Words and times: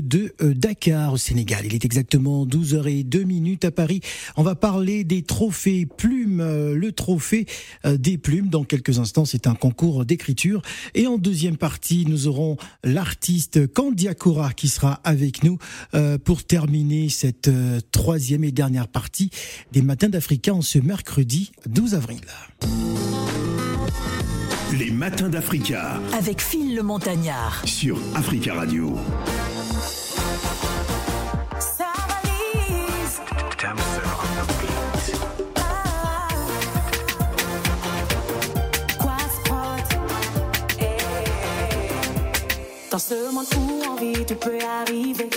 de 0.00 0.34
euh, 0.42 0.54
Dakar 0.54 1.12
au 1.12 1.16
Sénégal. 1.16 1.64
Il 1.66 1.74
est 1.74 1.84
exactement 1.84 2.46
12h02 2.46 3.24
minutes 3.24 3.64
à 3.64 3.70
Paris. 3.70 4.00
On 4.36 4.42
va 4.42 4.54
parler 4.54 5.04
des 5.04 5.22
trophées 5.22 5.86
plumes, 5.86 6.40
euh, 6.40 6.74
le 6.74 6.92
trophée 6.92 7.46
euh, 7.84 7.96
des 7.96 8.18
plumes. 8.18 8.48
Dans 8.48 8.64
quelques 8.64 8.98
instants, 8.98 9.24
c'est 9.24 9.46
un 9.46 9.54
concours 9.54 10.04
d'écriture. 10.04 10.62
Et 10.94 11.06
en 11.06 11.18
deuxième 11.18 11.56
partie, 11.56 12.04
nous 12.06 12.26
aurons 12.26 12.56
l'artiste 12.84 13.72
Kandiakora 13.72 14.52
qui 14.52 14.68
sera 14.68 15.00
avec 15.04 15.42
nous 15.44 15.58
pour 16.24 16.44
terminer 16.44 17.08
cette 17.08 17.50
troisième 17.92 18.44
et 18.44 18.52
dernière 18.52 18.88
partie 18.88 19.30
des 19.72 19.82
Matins 19.82 20.08
d'Africa 20.08 20.54
en 20.54 20.62
ce 20.62 20.78
mercredi 20.78 21.52
12 21.66 21.94
avril. 21.94 22.20
Les 24.78 24.90
Matins 24.92 25.28
d'Africa. 25.28 26.00
Avec 26.16 26.40
Phil 26.40 26.76
le 26.76 26.82
Montagnard. 26.82 27.62
Sur 27.66 27.98
Africa 28.14 28.54
Radio. 28.54 28.96
Dans 42.90 42.98
ce 42.98 43.14
monde 43.32 43.46
où 43.56 43.88
envie 43.88 44.24
tu 44.26 44.34
peux 44.34 44.58
arriver. 44.82 45.30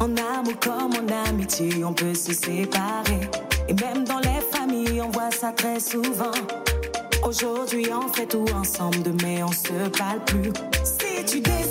En 0.00 0.16
amour 0.16 0.54
comme 0.60 0.92
en 0.94 1.28
amitié, 1.28 1.84
on 1.84 1.92
peut 1.92 2.14
se 2.14 2.32
séparer. 2.32 3.20
Et 3.68 3.74
même 3.74 4.04
dans 4.04 4.20
les 4.20 4.40
familles, 4.50 5.02
on 5.02 5.10
voit 5.10 5.30
ça 5.30 5.52
très 5.52 5.78
souvent. 5.78 6.32
Aujourd'hui, 7.22 7.88
on 7.92 8.08
fait 8.08 8.26
tout 8.26 8.46
ensemble, 8.54 9.02
demain, 9.02 9.44
on 9.46 9.52
se 9.52 9.88
parle 9.98 10.24
plus. 10.24 10.50
Si 10.82 11.24
tu 11.26 11.40
décides 11.40 11.69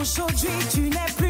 aujourd'hui 0.00 0.48
tu 0.70 0.80
n'es 0.80 1.12
plus 1.16 1.29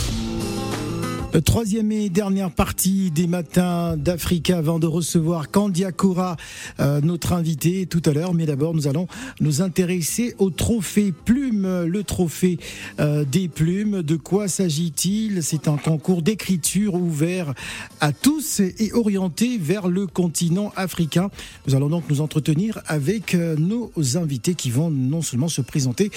Euh, 1.35 1.41
Troisième 1.41 1.91
et 1.91 2.09
dernière 2.09 2.51
partie 2.51 3.11
des 3.11 3.27
matins 3.27 3.95
d'Africa 3.97 4.57
avant 4.57 4.79
de 4.79 4.87
recevoir 4.87 5.51
Kandiakora, 5.51 6.37
euh, 6.79 7.01
notre 7.01 7.33
invité 7.33 7.85
tout 7.85 8.01
à 8.05 8.11
l'heure. 8.11 8.33
Mais 8.33 8.45
d'abord, 8.45 8.73
nous 8.73 8.87
allons 8.87 9.07
nous 9.39 9.61
intéresser 9.61 10.35
au 10.39 10.49
trophée 10.49 11.11
plume, 11.11 11.83
le 11.83 12.03
trophée 12.03 12.57
euh, 12.99 13.25
des 13.25 13.47
plumes. 13.47 14.01
De 14.01 14.15
quoi 14.15 14.47
s'agit-il? 14.47 15.43
C'est 15.43 15.67
un 15.67 15.77
concours 15.77 16.21
d'écriture 16.21 16.95
ouvert 16.95 17.53
à 17.99 18.11
tous 18.13 18.59
et 18.61 18.91
orienté 18.93 19.57
vers 19.57 19.87
le 19.87 20.07
continent 20.07 20.71
africain. 20.75 21.29
Nous 21.67 21.75
allons 21.75 21.89
donc 21.89 22.05
nous 22.09 22.21
entretenir 22.21 22.81
avec 22.87 23.35
euh, 23.35 23.55
nos 23.57 23.91
invités 24.15 24.55
qui 24.55 24.69
vont 24.69 24.89
non 24.89 25.21
seulement 25.21 25.49
se 25.49 25.61
présenter 25.61 26.11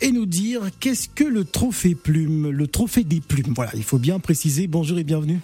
et 0.00 0.12
nous 0.12 0.26
dire 0.26 0.62
qu'est-ce 0.80 1.08
que 1.08 1.24
le 1.24 1.44
trophée 1.44 1.94
plume, 1.94 2.50
le 2.50 2.66
trophée 2.66 3.04
des 3.04 3.20
plumes. 3.20 3.52
Voilà, 3.54 3.72
il 3.74 3.84
faut 3.84 3.98
bien 3.98 4.18
préciser. 4.18 4.59
Bonjour 4.68 4.98
et 4.98 5.04
bienvenue. 5.04 5.40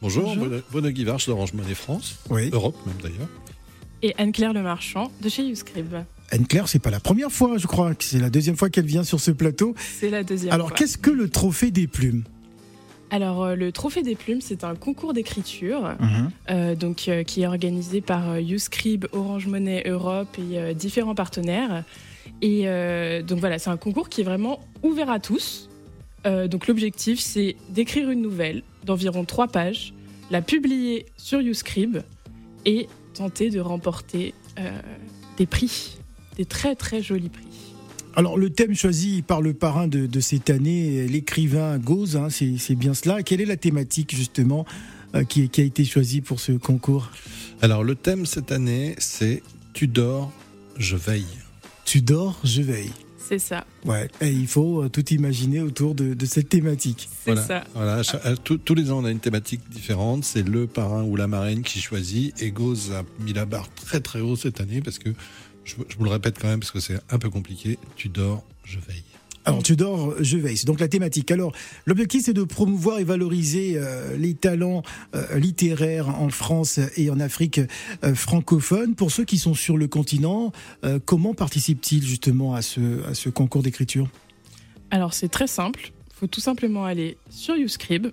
Bonjour, 0.00 0.24
Bonjour. 0.36 0.60
Bonne- 0.70 0.90
Guivarch 0.90 1.26
d'Orange 1.26 1.52
Monnaie 1.54 1.74
France, 1.74 2.18
Oui. 2.30 2.50
Europe 2.52 2.76
même 2.86 2.96
d'ailleurs. 3.02 3.28
Et 4.02 4.14
Anne-Claire 4.16 4.52
Le 4.52 4.62
Marchand 4.62 5.10
de 5.22 5.28
chez 5.28 5.48
Uscribe. 5.48 5.94
Anne-Claire, 6.30 6.68
c'est 6.68 6.78
pas 6.78 6.90
la 6.90 7.00
première 7.00 7.32
fois, 7.32 7.58
je 7.58 7.66
crois, 7.66 7.94
que 7.94 8.04
c'est 8.04 8.20
la 8.20 8.30
deuxième 8.30 8.56
fois 8.56 8.70
qu'elle 8.70 8.84
vient 8.86 9.02
sur 9.02 9.18
ce 9.18 9.30
plateau. 9.32 9.74
C'est 9.78 10.10
la 10.10 10.22
deuxième 10.22 10.52
Alors, 10.52 10.68
fois. 10.68 10.76
qu'est-ce 10.76 10.98
que 10.98 11.10
le 11.10 11.28
trophée 11.28 11.70
des 11.70 11.86
plumes? 11.88 12.22
Alors, 13.10 13.42
euh, 13.42 13.54
le 13.56 13.72
Trophée 13.72 14.02
des 14.02 14.14
Plumes, 14.14 14.42
c'est 14.42 14.64
un 14.64 14.74
concours 14.74 15.14
d'écriture 15.14 15.94
Mhm. 15.98 16.30
euh, 16.50 16.74
donc, 16.76 17.08
euh, 17.08 17.22
qui 17.22 17.40
est 17.40 17.46
organisé 17.46 18.02
par 18.02 18.32
euh, 18.32 18.40
YouScribe, 18.42 19.06
Orange 19.12 19.46
Money 19.46 19.82
Europe 19.86 20.28
et 20.38 20.58
euh, 20.58 20.74
différents 20.74 21.14
partenaires. 21.14 21.84
Et 22.42 22.68
euh, 22.68 23.22
donc 23.22 23.38
voilà, 23.40 23.58
c'est 23.58 23.70
un 23.70 23.78
concours 23.78 24.10
qui 24.10 24.20
est 24.20 24.24
vraiment 24.24 24.60
ouvert 24.82 25.08
à 25.10 25.18
tous. 25.20 25.70
Euh, 26.26 26.48
donc 26.48 26.66
l'objectif, 26.66 27.20
c'est 27.20 27.56
d'écrire 27.70 28.10
une 28.10 28.22
nouvelle 28.22 28.62
d'environ 28.84 29.24
trois 29.24 29.48
pages, 29.48 29.94
la 30.30 30.42
publier 30.42 31.06
sur 31.16 31.40
YouScribe 31.40 31.98
et 32.66 32.88
tenter 33.14 33.50
de 33.50 33.60
remporter 33.60 34.34
euh, 34.58 34.80
des 35.36 35.46
prix, 35.46 35.98
des 36.36 36.44
très 36.44 36.74
très 36.74 37.02
jolis 37.02 37.28
prix. 37.28 37.46
Alors, 38.14 38.36
le 38.36 38.50
thème 38.50 38.74
choisi 38.74 39.22
par 39.22 39.40
le 39.40 39.54
parrain 39.54 39.86
de, 39.86 40.06
de 40.06 40.20
cette 40.20 40.50
année, 40.50 41.06
l'écrivain 41.06 41.78
Gauze, 41.78 42.16
hein, 42.16 42.28
c'est 42.30 42.74
bien 42.74 42.92
cela. 42.92 43.22
Quelle 43.22 43.40
est 43.40 43.46
la 43.46 43.56
thématique, 43.56 44.16
justement, 44.16 44.66
euh, 45.14 45.22
qui, 45.22 45.48
qui 45.48 45.60
a 45.60 45.64
été 45.64 45.84
choisie 45.84 46.20
pour 46.20 46.40
ce 46.40 46.52
concours? 46.52 47.12
Alors, 47.62 47.84
le 47.84 47.94
thème 47.94 48.26
cette 48.26 48.50
année, 48.50 48.96
c'est 48.98 49.42
Tu 49.72 49.86
dors, 49.86 50.32
je 50.78 50.96
veille. 50.96 51.26
Tu 51.84 52.00
dors, 52.00 52.40
je 52.42 52.62
veille. 52.62 52.90
C'est 53.28 53.38
ça, 53.38 53.66
Ouais, 53.84 54.08
et 54.22 54.30
il 54.30 54.46
faut 54.46 54.82
euh, 54.84 54.88
tout 54.88 55.06
imaginer 55.12 55.60
autour 55.60 55.94
de, 55.94 56.14
de 56.14 56.26
cette 56.26 56.48
thématique. 56.48 57.08
c'est 57.24 57.32
Voilà. 57.32 57.46
ça. 57.46 57.64
Voilà, 57.74 58.02
tous- 58.42 58.56
tous 58.56 58.74
les 58.74 58.90
ans, 58.90 59.00
on 59.00 59.04
a 59.04 59.10
une 59.10 59.20
thématique 59.20 59.60
différente. 59.68 60.24
C'est 60.24 60.42
le 60.48 60.66
parrain 60.66 61.02
ou 61.04 61.14
la 61.14 61.26
marraine 61.26 61.62
qui 61.62 61.80
choisit. 61.80 62.40
Et 62.40 62.50
Gauze 62.50 62.92
a 62.92 63.02
mis 63.20 63.34
la 63.34 63.44
barre 63.44 63.68
très 63.74 64.00
très 64.00 64.20
haut 64.20 64.34
cette 64.36 64.60
année 64.62 64.80
parce 64.80 64.98
que, 64.98 65.10
je, 65.64 65.74
je 65.88 65.96
vous 65.98 66.04
le 66.04 66.10
répète 66.10 66.38
quand 66.40 66.48
même 66.48 66.60
parce 66.60 66.70
que 66.72 66.80
c'est 66.80 66.98
un 67.10 67.18
peu 67.18 67.28
compliqué. 67.28 67.78
Tu 67.96 68.08
dors, 68.08 68.42
je 68.64 68.78
veille. 68.78 69.02
Alors, 69.48 69.62
tu 69.62 69.76
dors, 69.76 70.14
je 70.20 70.36
veille. 70.36 70.62
Donc 70.66 70.78
la 70.78 70.88
thématique. 70.88 71.30
Alors, 71.30 71.52
l'objectif, 71.86 72.22
c'est 72.26 72.34
de 72.34 72.44
promouvoir 72.44 72.98
et 72.98 73.04
valoriser 73.04 73.76
euh, 73.76 74.14
les 74.18 74.34
talents 74.34 74.82
euh, 75.14 75.38
littéraires 75.38 76.20
en 76.20 76.28
France 76.28 76.78
et 76.98 77.08
en 77.08 77.18
Afrique 77.18 77.58
euh, 78.04 78.14
francophone. 78.14 78.94
Pour 78.94 79.10
ceux 79.10 79.24
qui 79.24 79.38
sont 79.38 79.54
sur 79.54 79.78
le 79.78 79.88
continent, 79.88 80.52
comment 81.06 81.32
participent-ils 81.32 82.04
justement 82.04 82.54
à 82.54 82.60
ce, 82.60 83.08
à 83.08 83.14
ce 83.14 83.30
concours 83.30 83.62
d'écriture? 83.62 84.10
Alors 84.90 85.14
c'est 85.14 85.28
très 85.28 85.46
simple, 85.46 85.92
il 86.10 86.14
faut 86.14 86.26
tout 86.26 86.40
simplement 86.40 86.84
aller 86.84 87.16
sur 87.30 87.56
YouScribe. 87.56 88.08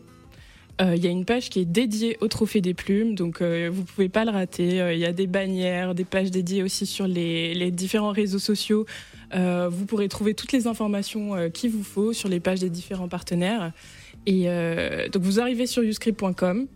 Euh, 0.81 0.95
Il 0.95 1.04
y 1.04 1.07
a 1.07 1.12
une 1.12 1.25
page 1.25 1.50
qui 1.50 1.60
est 1.60 1.66
dédiée 1.66 2.18
au 2.22 2.27
trophée 2.27 2.62
des 2.62 2.74
plumes, 2.74 3.16
donc 3.16 3.42
euh, 3.42 3.69
vous 3.72 3.83
pouvez 3.83 4.10
pas 4.10 4.25
le 4.25 4.31
rater. 4.31 4.81
Euh, 4.81 4.94
Il 4.94 5.00
y 5.00 5.06
a 5.06 5.13
des 5.13 5.27
bannières, 5.27 5.95
des 5.95 6.04
pages 6.04 6.31
dédiées 6.31 6.63
aussi 6.63 6.86
sur 6.86 7.07
les, 7.07 7.72
différents 7.72 8.12
réseaux 8.12 8.39
sociaux. 8.39 8.86
Euh, 9.33 9.69
vous 9.69 9.86
pourrez 9.86 10.07
trouver 10.07 10.33
toutes 10.33 10.51
les 10.51 10.68
informations 10.68 11.36
euh, 11.36 11.50
qu'il 11.50 11.72
vous 11.72 11.83
faut 11.83 12.13
sur 12.13 12.30
les 12.30 12.39
pages 12.39 12.60
des 12.60 12.69
différents 12.69 13.07
partenaires. 13.07 13.72
Et 14.25 14.44
euh, 14.48 15.07
donc 15.10 15.24
vous 15.24 15.39
arrivez 15.39 15.68
sur 15.68 15.83
uscript.com, 15.83 16.68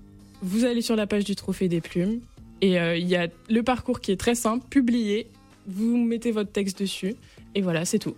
vous 0.41 0.65
allez 0.65 0.81
sur 0.81 0.95
la 0.95 1.07
page 1.07 1.23
du 1.23 1.35
trophée 1.35 1.67
des 1.67 1.81
plumes, 1.81 2.19
et 2.61 2.79
euh, 2.79 2.95
il 2.95 3.07
y 3.07 3.15
a 3.15 3.27
le 3.49 3.63
parcours 3.63 4.01
qui 4.01 4.11
est 4.11 4.19
très 4.19 4.35
simple, 4.35 4.65
publié. 4.69 5.27
Vous 5.67 5.97
mettez 5.97 6.31
votre 6.31 6.51
texte 6.51 6.79
dessus, 6.79 7.15
et 7.55 7.61
voilà, 7.61 7.85
c'est 7.85 7.99
tout. 7.99 8.15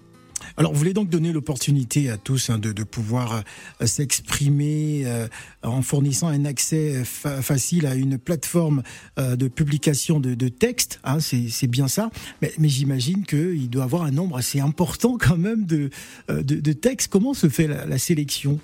Alors, 0.57 0.73
vous 0.73 0.79
voulez 0.79 0.93
donc 0.93 1.09
donner 1.09 1.31
l'opportunité 1.31 2.09
à 2.09 2.17
tous 2.17 2.49
hein, 2.49 2.57
de, 2.57 2.83
pouvoir 2.83 3.43
euh, 3.81 3.85
s'exprimer 3.85 5.03
euh, 5.05 5.27
en 5.63 5.81
fournissant 5.81 6.27
un 6.27 6.45
accès 6.45 7.03
fa- 7.03 7.41
facile 7.41 7.85
à 7.85 7.95
une 7.95 8.17
plateforme 8.17 8.83
euh, 9.19 9.35
de 9.35 9.47
publication 9.47 10.19
de, 10.19 10.47
textes. 10.47 10.99
Hein, 11.03 11.19
c'est 11.19 11.67
bien 11.67 11.87
ça. 11.87 12.09
Mais, 12.41 12.51
j'imagine 12.69 13.25
qu'il 13.25 13.69
doit 13.69 13.83
avoir 13.83 14.03
un 14.03 14.11
nombre 14.11 14.37
assez 14.37 14.59
important 14.59 15.17
quand 15.19 15.37
même 15.37 15.65
de, 15.65 15.89
de, 16.29 16.73
textes. 16.73 17.09
Comment 17.09 17.33
se 17.33 17.49
fait 17.49 17.67
la 17.67 17.97
sélection? 17.97 18.59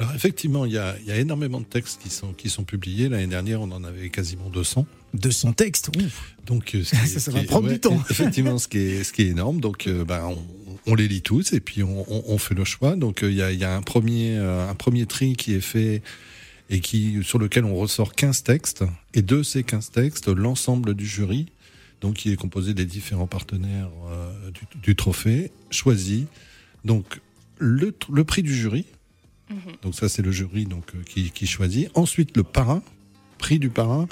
Alors, 0.00 0.14
effectivement, 0.14 0.64
il 0.64 0.72
y 0.72 0.78
a, 0.78 0.96
il 1.00 1.06
y 1.06 1.12
a 1.12 1.18
énormément 1.18 1.60
de 1.60 1.66
textes 1.66 2.00
qui 2.02 2.08
sont, 2.08 2.32
qui 2.32 2.48
sont 2.48 2.64
publiés. 2.64 3.10
L'année 3.10 3.26
dernière, 3.26 3.60
on 3.60 3.70
en 3.70 3.84
avait 3.84 4.08
quasiment 4.08 4.48
200. 4.48 4.86
200 5.12 5.52
textes 5.52 5.90
Ouf. 5.96 6.34
Donc, 6.46 6.74
euh, 6.74 6.82
ce 6.82 6.96
qui 6.96 7.06
Ça, 7.08 7.20
ça 7.20 7.30
va 7.30 7.40
qui 7.40 7.46
prendre 7.46 7.68
du 7.68 7.78
temps. 7.78 8.02
Effectivement, 8.10 8.56
ce 8.58 8.66
qui 8.66 8.78
est, 8.78 9.04
ce 9.04 9.12
qui 9.12 9.22
est 9.22 9.26
énorme. 9.28 9.60
Donc, 9.60 9.86
euh, 9.86 10.04
ben, 10.06 10.24
on, 10.24 10.38
on 10.86 10.94
les 10.94 11.06
lit 11.06 11.20
tous 11.20 11.52
et 11.52 11.60
puis 11.60 11.82
on, 11.82 12.10
on- 12.10 12.24
on 12.28 12.38
fait 12.38 12.54
le 12.54 12.64
choix. 12.64 12.96
Donc, 12.96 13.22
euh, 13.22 13.30
il 13.30 13.36
y, 13.36 13.42
a, 13.42 13.52
il 13.52 13.58
y 13.58 13.64
a 13.64 13.76
un 13.76 13.82
premier, 13.82 14.38
euh, 14.38 14.66
un 14.70 14.74
premier 14.74 15.04
tri 15.04 15.34
qui 15.36 15.52
est 15.52 15.60
fait 15.60 16.02
et 16.70 16.80
qui, 16.80 17.18
sur 17.22 17.38
lequel 17.38 17.66
on 17.66 17.74
ressort 17.76 18.14
15 18.14 18.42
textes. 18.42 18.84
Et 19.12 19.20
de 19.20 19.42
ces 19.42 19.64
15 19.64 19.90
textes, 19.90 20.28
l'ensemble 20.28 20.94
du 20.94 21.06
jury, 21.06 21.46
donc 22.00 22.14
qui 22.14 22.32
est 22.32 22.36
composé 22.36 22.72
des 22.72 22.86
différents 22.86 23.26
partenaires 23.26 23.90
du, 24.54 24.60
du 24.80 24.96
trophée, 24.96 25.50
choisit 25.70 26.26
donc 26.86 27.20
le 27.58 27.92
prix 28.24 28.42
du 28.42 28.54
jury. 28.54 28.86
Donc 29.82 29.94
ça, 29.94 30.08
c'est 30.08 30.22
le 30.22 30.30
jury 30.30 30.64
donc 30.64 30.84
euh, 30.94 31.02
qui, 31.04 31.30
qui 31.30 31.46
choisit. 31.46 31.90
Ensuite, 31.94 32.36
le 32.36 32.42
parrain, 32.42 32.82
prix 33.38 33.58
du 33.58 33.68
parrain, 33.70 34.06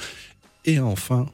et 0.64 0.78
enfin 0.80 1.26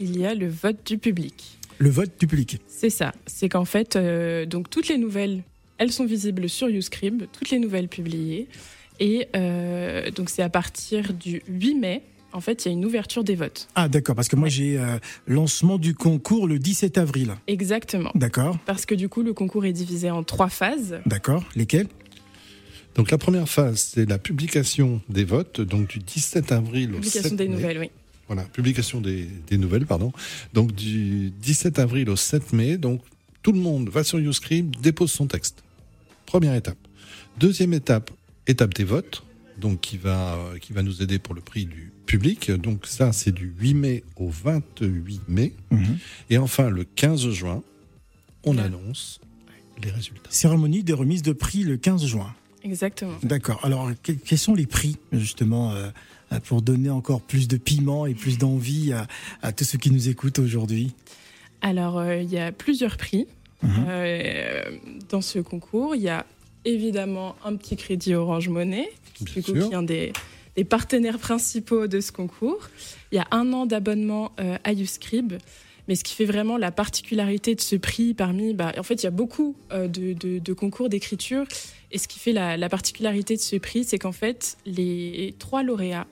Il 0.00 0.18
y 0.18 0.26
a 0.26 0.34
le 0.34 0.48
vote 0.48 0.86
du 0.86 0.98
public. 0.98 1.58
Le 1.78 1.90
vote 1.90 2.12
du 2.18 2.26
public. 2.26 2.60
C'est 2.68 2.90
ça. 2.90 3.12
C'est 3.26 3.48
qu'en 3.48 3.64
fait, 3.64 3.96
euh, 3.96 4.46
donc 4.46 4.70
toutes 4.70 4.88
les 4.88 4.98
nouvelles, 4.98 5.42
elles 5.78 5.92
sont 5.92 6.06
visibles 6.06 6.48
sur 6.48 6.68
YouScribe, 6.68 7.24
toutes 7.32 7.50
les 7.50 7.58
nouvelles 7.58 7.88
publiées. 7.88 8.48
Et 9.00 9.26
euh, 9.34 10.10
donc 10.12 10.30
c'est 10.30 10.42
à 10.42 10.48
partir 10.48 11.12
du 11.12 11.42
8 11.48 11.74
mai, 11.74 12.02
en 12.32 12.40
fait, 12.40 12.64
il 12.64 12.68
y 12.68 12.70
a 12.70 12.74
une 12.74 12.84
ouverture 12.84 13.22
des 13.24 13.34
votes. 13.36 13.68
Ah, 13.76 13.88
d'accord, 13.88 14.14
parce 14.16 14.28
que 14.28 14.36
moi 14.36 14.48
j'ai 14.48 14.76
euh, 14.78 14.98
lancement 15.26 15.78
du 15.78 15.94
concours 15.94 16.46
le 16.48 16.58
17 16.60 16.98
avril. 16.98 17.34
Exactement. 17.48 18.10
D'accord, 18.14 18.58
Parce 18.66 18.86
que 18.86 18.94
du 18.94 19.08
coup, 19.08 19.22
le 19.22 19.32
concours 19.32 19.64
est 19.64 19.72
divisé 19.72 20.10
en 20.10 20.22
trois 20.24 20.48
phases. 20.48 21.00
d'accord. 21.06 21.44
Lesquels 21.56 21.86
Donc 22.94 23.10
la 23.10 23.18
première 23.18 23.48
phase, 23.48 23.92
c'est 23.94 24.08
la 24.08 24.18
publication 24.18 25.00
des 25.08 25.24
votes, 25.24 25.60
donc 25.60 25.88
du 25.88 25.98
17 25.98 26.52
avril 26.52 26.90
au 26.90 26.94
Publication 26.94 27.28
7 27.30 27.36
des 27.38 27.48
mai. 27.48 27.54
nouvelles, 27.54 27.78
oui. 27.78 27.90
Voilà, 28.28 28.42
publication 28.44 29.00
des, 29.00 29.28
des 29.48 29.58
nouvelles, 29.58 29.84
pardon. 29.86 30.12
Donc 30.54 30.72
du 30.72 31.30
17 31.30 31.78
avril 31.78 32.08
au 32.08 32.16
7 32.16 32.52
mai, 32.52 32.78
donc 32.78 33.02
tout 33.42 33.52
le 33.52 33.58
monde 33.60 33.88
va 33.90 34.04
sur 34.04 34.18
YouScript, 34.20 34.80
dépose 34.80 35.10
son 35.12 35.26
texte. 35.26 35.62
Première 36.24 36.54
étape. 36.54 36.78
Deuxième 37.38 37.74
étape, 37.74 38.10
étape 38.46 38.72
des 38.74 38.84
votes, 38.84 39.24
donc 39.58 39.80
qui 39.80 39.98
va, 39.98 40.38
qui 40.60 40.72
va 40.72 40.82
nous 40.82 41.02
aider 41.02 41.18
pour 41.18 41.34
le 41.34 41.40
prix 41.40 41.66
du 41.66 41.92
public. 42.06 42.50
Donc 42.52 42.86
ça, 42.86 43.12
c'est 43.12 43.32
du 43.32 43.52
8 43.58 43.74
mai 43.74 44.04
au 44.16 44.28
28 44.30 45.20
mai. 45.28 45.52
Mhm. 45.70 45.98
Et 46.30 46.38
enfin, 46.38 46.70
le 46.70 46.84
15 46.84 47.28
juin, 47.30 47.62
on 48.44 48.56
Ouais. 48.56 48.62
annonce 48.62 49.20
les 49.82 49.90
résultats. 49.90 50.30
Cérémonie 50.30 50.82
des 50.84 50.92
remises 50.92 51.22
de 51.22 51.32
prix 51.32 51.62
le 51.64 51.76
15 51.76 52.06
juin. 52.06 52.32
Exactement. 52.64 53.12
D'accord. 53.22 53.60
Alors, 53.62 53.90
que- 54.02 54.12
quels 54.12 54.38
sont 54.38 54.54
les 54.54 54.66
prix, 54.66 54.96
justement, 55.12 55.72
euh, 55.72 55.90
pour 56.44 56.62
donner 56.62 56.90
encore 56.90 57.20
plus 57.20 57.46
de 57.46 57.56
piment 57.56 58.06
et 58.06 58.14
plus 58.14 58.38
d'envie 58.38 58.92
à, 58.92 59.06
à 59.42 59.52
tous 59.52 59.64
ceux 59.64 59.78
qui 59.78 59.90
nous 59.90 60.08
écoutent 60.08 60.38
aujourd'hui? 60.38 60.94
Alors, 61.60 61.98
euh, 61.98 62.16
il 62.16 62.30
y 62.30 62.38
a 62.38 62.50
plusieurs 62.52 62.96
prix 62.96 63.26
Mhm. 63.62 63.70
euh, 63.88 64.62
dans 65.10 65.20
ce 65.20 65.38
concours. 65.38 65.94
Il 65.94 66.02
y 66.02 66.08
a 66.08 66.26
évidemment 66.64 67.36
un 67.44 67.54
petit 67.56 67.76
crédit 67.76 68.14
Orange 68.14 68.48
Monnaie, 68.48 68.90
du 69.20 69.42
coup, 69.42 69.52
qui 69.52 69.58
est 69.58 69.74
un 69.74 69.82
des, 69.82 70.12
des 70.56 70.64
partenaires 70.64 71.18
principaux 71.18 71.86
de 71.86 72.00
ce 72.00 72.10
concours. 72.12 72.68
Il 73.12 73.16
y 73.16 73.18
a 73.18 73.26
un 73.30 73.52
an 73.52 73.66
d'abonnement 73.66 74.32
à 74.64 74.72
YouScribe. 74.72 75.34
Mais 75.88 75.96
ce 75.96 76.04
qui 76.04 76.14
fait 76.14 76.24
vraiment 76.24 76.56
la 76.56 76.70
particularité 76.70 77.54
de 77.54 77.60
ce 77.60 77.76
prix 77.76 78.14
parmi... 78.14 78.54
Bah, 78.54 78.72
en 78.78 78.82
fait, 78.82 79.02
il 79.02 79.04
y 79.04 79.06
a 79.06 79.10
beaucoup 79.12 79.54
euh, 79.72 79.88
de, 79.88 80.52
concours 80.52 80.88
d'écriture. 80.88 81.44
Et 81.92 81.98
ce 81.98 82.08
qui 82.08 82.18
fait 82.18 82.32
la, 82.32 82.56
la 82.56 82.68
particularité 82.68 83.36
de 83.36 83.40
ce 83.40 83.56
prix, 83.56 83.84
c'est 83.84 83.98
qu'en 83.98 84.12
fait, 84.12 84.56
les 84.66 85.34
trois 85.38 85.62
lauréats, 85.62 86.06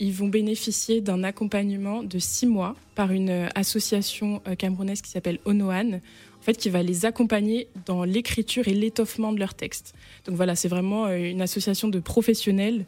ils 0.00 0.12
vont 0.12 0.28
bénéficier 0.28 1.00
d'un 1.00 1.22
accompagnement 1.22 2.02
de 2.02 2.18
six 2.18 2.46
mois 2.46 2.74
par 2.96 3.12
une 3.12 3.30
euh, 3.30 3.48
association 3.54 4.42
euh, 4.48 4.56
camerounaise 4.56 5.00
qui 5.00 5.10
s'appelle 5.10 5.38
Onoan, 5.44 6.00
en 6.40 6.42
fait, 6.42 6.54
qui 6.54 6.68
va 6.68 6.82
les 6.82 7.06
accompagner 7.06 7.68
dans 7.86 8.02
l'écriture 8.02 8.66
et 8.66 8.74
l'étoffement 8.74 9.32
de 9.32 9.38
leurs 9.38 9.54
textes. 9.54 9.94
Donc 10.26 10.34
voilà, 10.34 10.56
c'est 10.56 10.68
vraiment 10.68 11.08
une 11.08 11.40
association 11.40 11.88
de 11.88 12.00
professionnels 12.00 12.84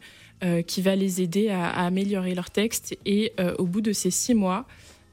qui 0.67 0.83
va 0.83 0.95
les 0.95 1.23
aider 1.23 1.49
à, 1.49 1.71
améliorer 1.71 2.35
leurs 2.35 2.51
textes. 2.51 2.95
Et 3.07 3.33
au 3.57 3.65
bout 3.65 3.81
de 3.81 3.93
ces 3.93 4.11
six 4.11 4.35
mois, 4.35 4.67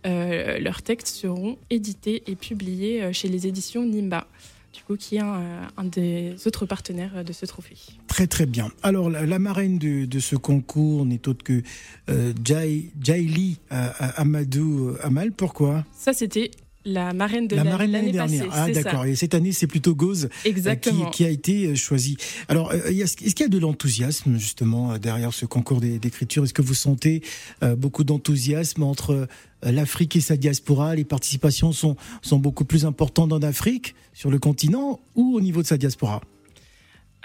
euh, 0.06 0.58
leurs 0.58 0.82
textes 0.82 1.08
seront 1.08 1.56
édités 1.70 2.23
et 2.26 2.37
publiés 2.37 3.02
euh, 3.02 3.12
chez 3.12 3.28
les 3.28 3.46
éditions 3.46 3.84
Nimba, 3.84 4.26
du 4.73 4.82
coup, 4.82 4.96
qui 4.96 5.16
est 5.16 5.20
un, 5.20 5.34
euh, 5.40 5.66
un 5.76 5.84
des 5.84 6.34
autres 6.46 6.66
partenaires 6.66 7.25
de 7.25 7.32
ce 7.32 7.46
trophée. 7.46 7.76
Très 8.08 8.26
très 8.26 8.46
bien. 8.46 8.70
Alors 8.82 9.08
la, 9.11 9.25
la 9.26 9.38
marraine 9.38 9.78
de, 9.78 10.04
de 10.04 10.18
ce 10.20 10.37
concours 10.37 11.06
n'est 11.06 11.26
autre 11.28 11.44
que 11.44 11.62
euh, 12.11 12.32
Jai, 12.44 12.90
Jaili 13.00 13.58
euh, 13.73 13.88
Amadou 14.16 14.96
Amal. 15.02 15.32
Pourquoi? 15.32 15.84
Ça, 15.96 16.12
c'était 16.12 16.50
la 16.84 17.12
marraine 17.12 17.48
de 17.48 17.56
La 17.56 17.64
marraine 17.64 17.92
l'année 17.92 18.12
dernière. 18.12 18.46
passée. 18.48 18.60
Ah 18.60 18.70
d'accord. 18.70 19.04
Et 19.06 19.16
cette 19.16 19.34
année 19.34 19.52
c'est 19.52 19.66
plutôt 19.66 19.94
Gauze 19.94 20.28
euh, 20.46 20.74
qui, 21.12 21.24
a 21.24 21.30
été 21.30 21.66
euh, 21.66 21.74
choisi. 21.74 22.16
Alors 22.48 22.72
euh, 22.72 22.88
est-ce 22.90 23.16
qu'il 23.16 23.40
y 23.40 23.42
a 23.44 23.48
de 23.48 23.58
l'enthousiasme 23.58 24.36
justement 24.38 24.98
derrière 24.98 25.32
ce 25.32 25.46
concours 25.46 25.80
d'é- 25.80 25.98
d'écriture? 25.98 26.44
Est-ce 26.44 26.54
que 26.54 26.62
vous 26.62 26.74
sentez 26.74 27.22
beaucoup 27.76 28.04
d'enthousiasme 28.04 28.82
entre 28.82 29.26
l'Afrique 29.62 30.16
et 30.16 30.20
sa 30.20 30.36
diaspora? 30.36 30.94
Les 30.94 31.04
participations 31.04 31.72
sont, 31.72 31.96
sont 32.22 32.38
beaucoup 32.38 32.64
plus 32.64 32.84
importantes 32.84 33.32
en 33.32 33.40
Afrique, 33.42 33.94
sur 34.12 34.30
le 34.30 34.38
continent, 34.38 35.00
ou 35.14 35.34
au 35.36 35.40
niveau 35.40 35.62
de 35.62 35.66
sa 35.66 35.76
diaspora? 35.78 36.20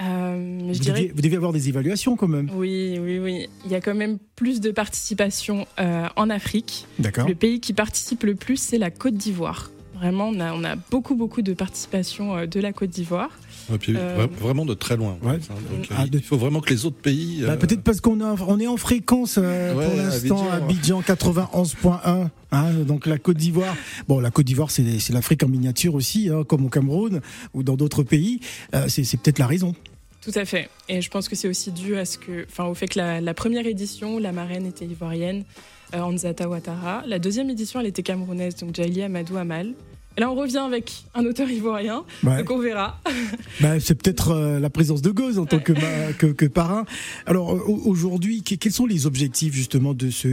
Euh, 0.02 0.60
vous, 0.62 0.72
dirais 0.80 0.94
deviez, 1.00 1.12
vous 1.14 1.22
deviez 1.22 1.36
avoir 1.38 1.52
des 1.54 1.68
évaluations 1.70 2.16
quand 2.16 2.28
même. 2.28 2.50
oui, 2.56 2.98
oui, 3.02 3.20
oui. 3.20 3.48
Il 3.66 3.72
y 3.72 3.76
a 3.76 3.82
quand 3.82 3.96
même 3.96 4.18
plus 4.36 4.62
de 4.62 4.72
participation 4.72 5.68
euh, 5.80 6.08
en 6.16 6.30
Afrique. 6.30 6.86
D'accord. 7.00 7.28
Le 7.28 7.36
pays 7.36 7.60
qui 7.60 7.74
participe 7.74 8.24
le 8.24 8.36
plus, 8.36 8.58
c'est 8.58 8.78
la 8.78 8.92
Côte 8.92 9.16
d'Ivoire. 9.16 9.72
Vraiment, 9.96 10.30
on 10.30 10.40
a, 10.40 10.54
on 10.54 10.64
a 10.64 10.78
beaucoup, 10.78 11.16
beaucoup 11.16 11.42
de 11.42 11.54
participation 11.54 12.38
euh, 12.38 12.46
de 12.46 12.62
la 12.62 12.72
Côte 12.72 12.90
d'Ivoire. 12.92 13.30
Et 13.74 13.78
puis, 13.78 13.94
Euh, 13.98 14.26
vra- 14.26 14.30
vraiment 14.40 14.66
de 14.66 14.74
très 14.74 14.96
loin. 14.96 15.18
Ouais. 15.22 15.34
hein. 15.34 15.56
Donc, 15.76 15.88
Ah, 15.92 16.08
de- 16.08 16.18
Il 16.18 16.24
faut 16.24 16.38
vraiment 16.38 16.62
que 16.62 16.70
les 16.70 16.86
autres 16.86 16.96
pays. 17.02 17.42
Bah, 17.42 17.52
euh, 17.52 17.56
Peut-être 17.58 17.82
parce 17.84 18.00
qu'on 18.00 18.20
on 18.22 18.60
est 18.60 18.68
en 18.68 18.78
fréquence 18.78 19.36
euh, 19.38 19.76
Ouais, 19.76 19.86
pour 19.86 19.96
l'instant 19.98 20.50
Abidjan. 20.50 21.02
Abidjan 21.02 21.02
91.1, 21.02 22.30
hein, 22.52 22.72
donc 22.88 23.06
la 23.06 23.18
Côte 23.18 23.38
d'Ivoire. 23.38 23.76
Bon, 24.08 24.20
la 24.22 24.32
Côte 24.32 24.46
d'Ivoire, 24.46 24.72
c'est 24.72 24.84
l'Afrique 25.12 25.44
en 25.44 25.50
miniature 25.50 25.94
aussi, 25.96 26.30
hein, 26.30 26.44
comme 26.48 26.66
au 26.66 26.70
Cameroun 26.70 27.20
ou 27.54 27.62
dans 27.64 27.76
d'autres 27.76 28.04
pays. 28.04 28.40
Euh, 28.74 28.86
c'est 28.88 29.04
peut-être 29.20 29.40
la 29.40 29.48
raison. 29.48 29.76
Tout 30.22 30.32
à 30.36 30.44
fait. 30.46 30.70
Et 30.90 31.02
je 31.02 31.10
pense 31.10 31.30
que 31.30 31.36
c'est 31.36 31.48
aussi 31.48 31.72
dû 31.72 31.96
à 31.96 32.06
ce 32.06 32.18
que, 32.18 32.46
enfin, 32.50 32.66
au 32.66 32.74
fait 32.74 32.88
que 32.88 33.00
la, 33.00 33.34
première 33.34 33.66
édition, 33.66 34.20
la 34.20 34.32
marraine 34.32 34.66
était 34.66 34.86
ivoirienne, 34.86 35.46
euh, 35.94 36.02
Anzata 36.02 36.50
Ouattara. 36.50 37.04
La 37.08 37.20
deuxième 37.20 37.50
édition, 37.50 37.80
elle 37.80 37.88
était 37.88 38.04
camerounaise, 38.04 38.56
donc 38.56 38.76
Jaili 38.76 39.02
Amadou 39.02 39.38
Amal. 39.38 39.74
Et 40.20 40.22
là, 40.22 40.30
on 40.30 40.36
revient 40.36 40.58
avec 40.58 41.06
un 41.16 41.24
auteur 41.26 41.50
ivoirien, 41.50 42.04
Ouais. 42.26 42.40
donc 42.40 42.52
on 42.52 42.60
verra. 42.60 43.00
Bah, 43.62 43.80
c'est 43.80 43.96
peut-être 43.96 44.32
euh, 44.32 44.60
la 44.60 44.70
présence 44.70 45.02
de 45.02 45.12
Goz 45.12 45.40
en 45.40 45.46
tant 45.46 45.60
que, 45.60 45.72
ma- 45.72 46.12
que, 46.12 46.26
que 46.28 46.46
parrain. 46.46 46.84
Alors 47.26 47.52
au- 47.54 47.84
aujourd'hui, 47.86 48.44
que- 48.44 48.56
quels 48.56 48.74
sont 48.74 48.86
les 48.86 49.06
objectifs 49.06 49.54
justement 49.54 49.94
de 49.94 50.10
ce, 50.10 50.28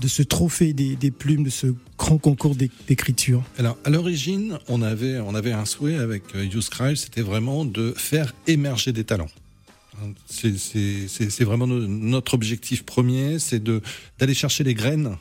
de 0.00 0.08
ce 0.08 0.24
trophée 0.24 0.72
des, 0.72 0.96
des 0.96 1.12
plumes, 1.12 1.44
de 1.44 1.48
ce 1.50 1.68
grand 1.96 2.18
concours 2.18 2.56
d'é- 2.56 2.72
d'écriture? 2.88 3.44
Alors, 3.56 3.78
à 3.84 3.90
l'origine, 3.90 4.58
on 4.66 4.82
avait, 4.82 5.20
on 5.20 5.36
avait 5.36 5.52
un 5.52 5.64
souhait 5.64 5.94
avec 5.98 6.24
euh, 6.34 6.44
Youth 6.44 6.68
Cry, 6.68 6.96
c'était 6.96 7.22
vraiment 7.22 7.64
de 7.64 7.94
faire 7.96 8.34
émerger 8.48 8.90
des 8.92 9.04
talents. 9.04 9.30
Hein, 10.02 10.08
C'est- 10.28 11.44
vraiment 11.44 11.68
no- 11.68 11.86
notre 11.86 12.34
objectif 12.34 12.82
premier, 12.82 13.38
c'est 13.38 13.62
d'aller 13.62 14.34
chercher 14.34 14.64
les 14.64 14.74
graines 14.74 15.16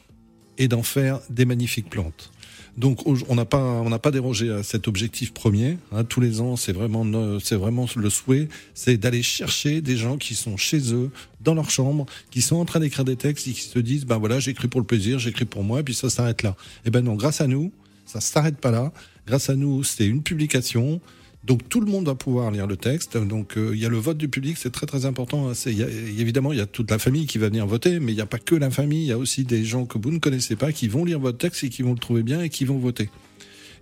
et 0.57 0.67
d'en 0.67 0.81
faire 0.81 1.19
des 1.29 1.45
magnifiques 1.45 1.91
plantes. 1.91 2.31
Donc, 2.79 3.05
on 3.05 3.36
n'a 3.36 3.43
pas, 3.43 3.59
on 3.59 3.89
n'a 3.89 4.00
pas 4.00 4.09
dérogé 4.09 4.50
à 4.51 4.63
cet 4.63 4.88
objectif 4.88 5.33
premier. 5.33 5.77
hein. 5.91 6.05
tous 6.05 6.21
les 6.21 6.39
ans, 6.39 6.55
c'est 6.55 6.71
vraiment, 6.71 7.38
c'est 7.41 7.57
vraiment 7.57 7.88
le 7.93 8.09
souhait, 8.09 8.48
c'est 8.74 8.95
d'aller 8.95 9.21
chercher 9.21 9.81
des 9.81 9.98
gens 9.98 10.15
qui 10.15 10.33
sont 10.33 10.55
chez 10.55 10.93
eux, 10.93 11.12
dans 11.41 11.53
leur 11.53 11.69
chambre, 11.69 12.05
qui 12.31 12.41
sont 12.41 12.55
en 12.55 12.63
train 12.63 12.79
d'écrire 12.79 13.03
des 13.03 13.17
textes 13.17 13.50
et 13.50 13.51
qui 13.51 13.63
se 13.63 13.79
disent, 13.79 14.05
ben 14.05 14.17
voilà, 14.17 14.39
j'écris 14.39 14.69
pour 14.69 14.79
le 14.79 14.88
plaisir, 14.88 15.19
j'écris 15.19 15.43
pour 15.43 15.65
moi, 15.65 15.81
et 15.81 15.83
puis 15.83 15.93
ça 15.93 16.09
s'arrête 16.09 16.41
là. 16.41 16.55
Et 16.86 16.89
ben 16.89 17.01
non, 17.01 17.15
grâce 17.15 17.41
à 17.41 17.48
nous, 17.48 17.74
ça 18.05 18.21
s'arrête 18.21 18.57
pas 18.57 18.71
là. 18.71 18.93
Grâce 19.27 19.50
à 19.50 19.57
nous, 19.57 19.83
c'est 19.83 20.07
une 20.07 20.24
publication. 20.24 21.01
Donc 21.46 21.67
tout 21.69 21.79
le 21.79 21.86
monde 21.88 22.05
va 22.05 22.15
pouvoir 22.15 22.51
lire 22.51 22.67
le 22.67 22.75
texte. 22.75 23.17
Donc 23.17 23.58
euh, 23.58 23.72
il 23.74 23.79
y 23.79 23.86
a 23.86 23.89
le 23.89 23.98
vote 23.98 24.17
du 24.17 24.27
public, 24.27 24.58
c'est 24.58 24.72
très 24.72 24.86
très 24.86 25.05
important. 25.05 25.53
C'est- 25.53 25.72
il 25.72 25.77
y 25.77 25.84
a- 25.84 25.88
évidemment, 25.89 26.51
il 26.51 26.60
y 26.60 26.62
a 26.62 26.65
toute 26.65 26.91
la 26.91 27.00
famille 27.00 27.25
qui 27.27 27.38
va 27.38 27.48
venir 27.48 27.65
voter, 27.65 28.00
mais 28.00 28.12
il 28.12 28.15
n'y 28.15 28.22
a 28.22 28.25
pas 28.25 28.39
que 28.39 28.55
la 28.55 28.69
famille. 28.69 29.03
Il 29.03 29.08
y 29.08 29.12
a 29.13 29.17
aussi 29.17 29.46
des 29.46 29.63
gens 29.63 29.86
que 29.86 29.98
vous 29.98 30.12
ne 30.12 30.19
connaissez 30.19 30.55
pas 30.58 30.72
qui 30.74 30.88
vont 30.88 31.05
lire 31.05 31.19
votre 31.19 31.38
texte 31.38 31.63
et 31.63 31.69
qui 31.69 31.81
vont 31.81 31.93
le 31.93 32.00
trouver 32.00 32.24
bien 32.24 32.41
et 32.41 32.50
qui 32.50 32.65
vont 32.65 32.77
voter. 32.77 33.10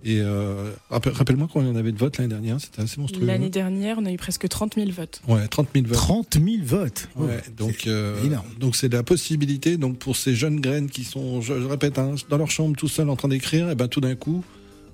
Et 0.05 0.19
euh, 0.21 0.71
rappel- 0.91 1.11
rappelle-moi 1.13 1.49
combien 1.51 1.69
il 1.69 1.71
y 1.73 1.75
en 1.75 1.79
avait 1.79 1.91
de 1.91 1.97
votes 1.97 2.19
l'année 2.19 2.29
dernière. 2.29 2.61
C'était 2.61 2.83
assez 2.83 3.01
monstrueux. 3.01 3.25
L'année 3.25 3.49
dernière, 3.49 3.97
on 3.99 4.05
a 4.05 4.11
eu 4.11 4.17
presque 4.17 4.47
30 4.47 4.75
000 4.75 4.91
votes. 4.91 5.21
Ouais, 5.27 5.47
30 5.47 5.69
000 5.73 5.87
votes. 5.87 5.97
30 5.97 6.33
000 6.35 6.45
votes. 6.63 7.09
Ouais, 7.15 7.41
donc 7.57 7.87
euh, 7.87 8.23
énorme. 8.23 8.45
donc 8.59 8.75
c'est 8.75 8.93
la 8.93 9.01
possibilité 9.01 9.77
donc 9.77 9.97
pour 9.97 10.15
ces 10.15 10.35
jeunes 10.35 10.61
graines 10.61 10.87
qui 10.91 11.03
sont 11.03 11.41
je, 11.41 11.59
je 11.59 11.65
répète 11.65 11.97
hein, 11.97 12.13
dans 12.29 12.37
leur 12.37 12.51
chambre 12.51 12.75
tout 12.77 12.87
seuls 12.87 13.09
en 13.09 13.15
train 13.15 13.27
d'écrire 13.29 13.71
et 13.71 13.75
ben 13.75 13.87
tout 13.87 13.99
d'un 13.99 14.13
coup 14.15 14.43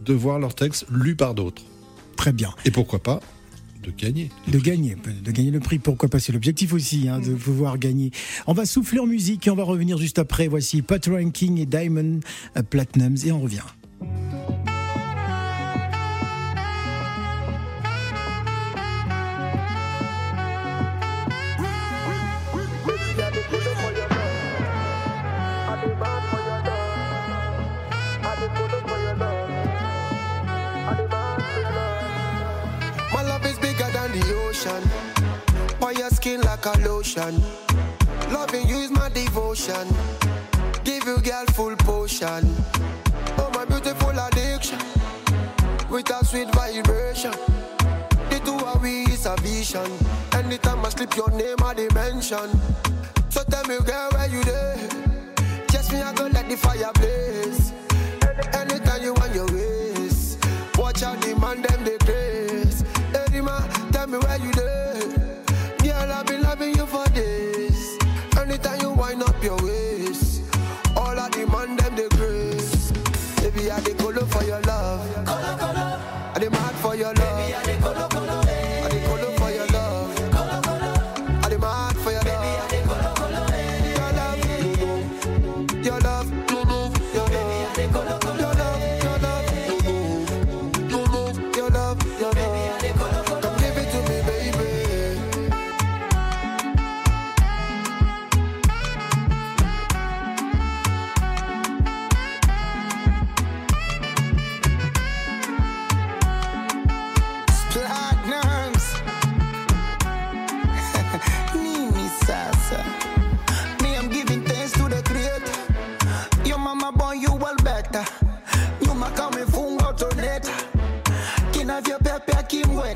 de 0.06 0.14
voir 0.14 0.40
leur 0.40 0.56
texte 0.56 0.86
lu 0.90 1.16
par 1.18 1.36
d'autres 1.36 1.64
Très 2.16 2.32
bien. 2.32 2.54
et 2.66 2.72
pourquoi 2.72 3.00
pas 3.00 3.20
de 3.84 3.92
gagner 3.92 4.30
De 4.48 4.60
gagner, 4.60 4.96
de 5.24 5.32
gagner 5.32 5.52
le 5.52 5.60
prix, 5.60 5.78
pourquoi 5.78 6.08
pas 6.08 6.20
C'est 6.20 6.32
l'objectif 6.32 6.72
aussi, 6.72 7.10
hein, 7.10 7.20
de 7.20 7.34
pouvoir 7.34 7.78
gagner. 7.78 8.12
On 8.48 8.54
va 8.54 8.66
souffler 8.66 9.00
en 9.00 9.06
musique 9.06 9.46
et 9.46 9.50
on 9.50 9.56
va 9.56 9.64
revenir 9.64 9.98
juste 9.98 10.20
après. 10.20 10.48
Voici 10.48 10.82
Pat 10.82 11.06
Ranking 11.06 11.60
et 11.60 11.66
Diamond 11.66 12.22
euh, 12.56 12.64
Platinums 12.64 13.18
et 13.26 13.32
on 13.34 13.42
revient. 13.42 13.60
Lotion? 37.16 37.42
Loving 38.32 38.68
you 38.68 38.78
is 38.78 38.92
my 38.92 39.10
devotion. 39.10 39.88
Give 40.84 41.06
you 41.06 41.20
girl 41.20 41.46
full 41.54 41.76
potion. 41.78 42.56
Oh 43.38 43.52
my 43.54 43.66
beautiful 43.66 44.10
addiction. 44.10 44.80
With 45.90 46.10
a 46.10 46.26
sweet 46.26 46.54
vibration. 46.54 47.32
The 48.30 48.42
two 48.44 48.56
of 48.66 48.82
we 48.82 49.04
is 49.04 49.26
a 49.26 49.36
vision. 49.42 49.90
Anytime 50.34 50.86
I 50.86 50.90
slip 50.90 51.16
your 51.16 51.30
name 51.32 51.58
I 51.64 51.74
dimension. 51.74 52.50
So 53.30 53.44
tell 53.44 53.64
me 53.66 53.78
girl 53.86 54.10
where 54.12 54.30
you 54.30 54.44
there? 54.44 54.78
Just 55.70 55.92
me 55.92 56.02
I 56.02 56.14
go 56.14 56.28
let 56.28 56.50
the 56.50 56.58
fire 56.58 56.92
blaze. 56.96 57.74
Anytime 58.54 59.04
you 59.04 59.14
want 59.14 59.36
your 59.36 59.48
ways. 59.48 60.38
Watch 60.78 61.04
out 61.04 61.22
the 61.22 61.36
man 61.40 61.62
them 61.62 61.84
they 61.84 61.98
grace. 62.00 62.82
Hey 63.12 63.42
tell 63.92 64.08
me 64.08 64.18
where 64.18 64.40
you 64.40 64.52
there? 64.54 64.93
Anytime 68.66 68.82
you 68.82 68.94
wind 68.94 69.24
up 69.24 69.44
your 69.44 69.58
waist, 69.58 69.93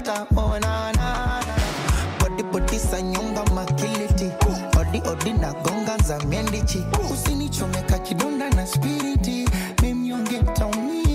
stop. 0.08 0.28
Oh, 0.38 0.58
na 0.64 0.92
na 0.92 1.12
na. 1.48 1.56
Body 2.20 2.44
body 2.52 2.78
sanyonga 2.80 3.44
makiliti. 3.56 4.28
Odi 4.80 5.00
odi 5.12 5.34
na 5.34 5.52
gonga 5.64 5.98
za 6.08 6.18
mendichi. 6.30 6.82
Usinichomeka 7.14 8.00
kidonda 8.00 8.50
na 8.50 8.66
spiriti. 8.68 9.46
Mimi 9.82 10.14
onge 10.14 10.40
taumia. 10.54 11.08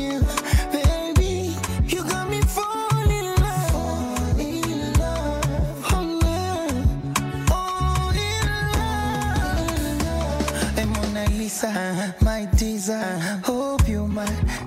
my 12.21 12.47
desire. 12.57 13.03
Uh-huh. 13.45 13.53
Oh. 13.53 13.62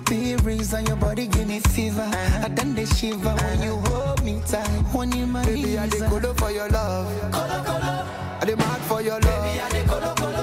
Berries 0.05 0.73
on 0.73 0.85
your 0.85 0.95
body 0.97 1.27
give 1.27 1.47
me 1.47 1.59
fever. 1.59 2.07
I 2.43 2.47
done 2.49 2.75
the 2.75 2.85
shiver 2.85 3.29
when 3.33 3.61
you 3.63 3.75
hold 3.89 4.23
me 4.23 4.39
tight. 4.45 4.67
When 4.93 5.11
you 5.11 5.25
my 5.25 5.43
Baby, 5.45 5.63
knees. 5.63 5.77
I 5.77 5.87
dey 5.87 5.99
for 6.35 6.51
your 6.51 6.69
love. 6.69 7.31
Colo, 7.31 7.63
colo. 7.63 8.05
I 8.41 8.45
dey 8.45 8.55
mad 8.55 8.81
for 8.81 9.01
your 9.01 9.19
love. 9.19 9.23
Baby, 9.23 9.59
I 9.61 9.69
dey 9.71 9.83
colo, 9.85 10.13
colo. 10.15 10.34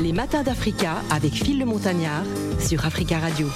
Les 0.00 0.12
matins 0.12 0.42
d'Africa 0.42 0.96
avec 1.10 1.32
Phil 1.32 1.58
le 1.58 1.64
Montagnard 1.64 2.24
sur 2.60 2.84
Africa 2.84 3.18
Radio. 3.18 3.48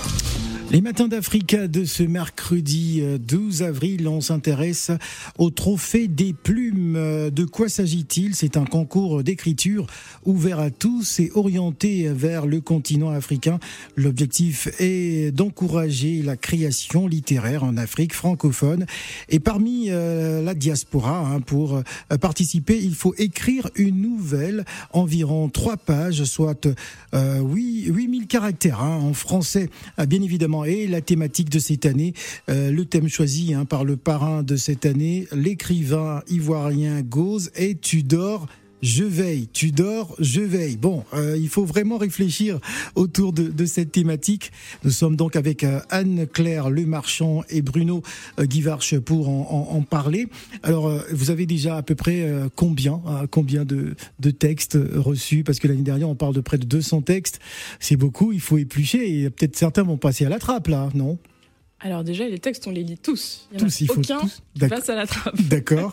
Les 0.72 0.80
matins 0.80 1.06
d'Africa 1.06 1.68
de 1.68 1.84
ce 1.84 2.02
mercredi 2.02 2.98
euh, 3.00 3.18
12 3.18 3.62
avril, 3.62 4.08
on 4.08 4.20
s'intéresse 4.20 4.90
au 5.38 5.50
trophée 5.50 6.08
des 6.08 6.32
plumes. 6.32 6.96
Euh, 6.96 7.30
De 7.30 7.44
quoi 7.44 7.68
s'agit-il? 7.68 8.34
C'est 8.34 8.56
un 8.56 8.64
concours 8.64 9.22
d'écriture 9.22 9.86
ouvert 10.24 10.58
à 10.58 10.70
tous 10.70 11.20
et 11.20 11.30
orienté 11.36 12.08
vers 12.08 12.46
le 12.46 12.60
continent 12.60 13.10
africain. 13.10 13.60
L'objectif 13.94 14.68
est 14.80 15.30
d'encourager 15.32 16.20
la 16.22 16.36
création 16.36 17.06
littéraire 17.06 17.62
en 17.62 17.76
Afrique 17.76 18.12
francophone. 18.12 18.86
Et 19.28 19.38
parmi 19.38 19.86
euh, 19.90 20.42
la 20.42 20.54
diaspora, 20.54 21.20
hein, 21.20 21.40
pour 21.40 21.76
euh, 21.76 22.16
participer, 22.20 22.76
il 22.82 22.96
faut 22.96 23.14
écrire 23.18 23.70
une 23.76 24.00
nouvelle, 24.00 24.64
environ 24.92 25.48
trois 25.48 25.76
pages, 25.76 26.24
soit 26.24 26.66
euh, 27.14 27.40
8, 27.40 27.86
8000 27.86 28.26
caractères 28.26 28.80
hein, 28.80 28.96
en 28.96 29.14
français, 29.14 29.70
euh, 30.00 30.06
bien 30.06 30.22
évidemment. 30.22 30.55
Et 30.64 30.86
la 30.86 31.00
thématique 31.00 31.50
de 31.50 31.58
cette 31.58 31.86
année, 31.86 32.14
euh, 32.48 32.70
le 32.70 32.84
thème 32.84 33.08
choisi 33.08 33.54
hein, 33.54 33.64
par 33.64 33.84
le 33.84 33.96
parrain 33.96 34.42
de 34.42 34.56
cette 34.56 34.86
année, 34.86 35.26
l'écrivain 35.32 36.22
ivoirien 36.28 37.02
Gauze 37.02 37.50
et 37.56 37.74
Tudor. 37.74 38.46
Je 38.82 39.04
veille, 39.04 39.48
tu 39.52 39.72
dors, 39.72 40.14
je 40.18 40.42
veille. 40.42 40.76
Bon, 40.76 41.02
euh, 41.14 41.36
il 41.40 41.48
faut 41.48 41.64
vraiment 41.64 41.96
réfléchir 41.96 42.60
autour 42.94 43.32
de, 43.32 43.48
de 43.48 43.64
cette 43.64 43.90
thématique. 43.90 44.52
Nous 44.84 44.90
sommes 44.90 45.16
donc 45.16 45.34
avec 45.34 45.64
euh, 45.64 45.80
Anne-Claire 45.88 46.68
Lemarchand 46.68 47.42
et 47.48 47.62
Bruno 47.62 48.02
euh, 48.38 48.44
Guivarch 48.44 48.98
pour 48.98 49.28
en, 49.30 49.48
en- 49.72 49.76
en 49.78 49.82
parler. 49.82 50.28
Alors, 50.62 50.88
euh, 50.88 51.00
vous 51.10 51.30
avez 51.30 51.46
déjà 51.46 51.76
à 51.78 51.82
peu 51.82 51.94
près 51.94 52.20
euh, 52.22 52.48
combien, 52.54 53.00
hein, 53.06 53.26
combien 53.30 53.64
de, 53.64 53.94
de 54.20 54.30
textes 54.30 54.78
reçus? 54.94 55.42
Parce 55.42 55.58
que 55.58 55.68
l'année 55.68 55.82
dernière, 55.82 56.10
on 56.10 56.14
parle 56.14 56.34
de 56.34 56.40
près 56.40 56.58
de 56.58 56.66
200 56.66 57.00
textes. 57.02 57.40
C'est 57.80 57.96
beaucoup, 57.96 58.32
il 58.32 58.40
faut 58.40 58.58
éplucher 58.58 59.22
et 59.22 59.30
peut-être 59.30 59.56
certains 59.56 59.84
vont 59.84 59.96
passer 59.96 60.26
à 60.26 60.28
la 60.28 60.38
trappe 60.38 60.68
là, 60.68 60.90
non? 60.94 61.18
Alors 61.80 62.04
déjà, 62.04 62.26
les 62.26 62.38
textes, 62.38 62.66
on 62.66 62.70
les 62.70 62.82
lit 62.82 62.96
tous. 62.96 63.48
Il 63.52 63.60
y 63.60 63.62
en 63.62 63.66
Tous, 63.66 63.74
a 63.76 63.84
il 63.84 63.86
faut 63.86 64.00
aucun 64.00 64.20
tous. 64.20 64.42
qui 64.54 64.60
D'accord. 64.60 64.78
passe 64.78 64.88
à 64.88 64.94
la 64.94 65.06
trappe. 65.06 65.40
D'accord. 65.48 65.92